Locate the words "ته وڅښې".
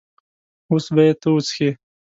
1.21-1.69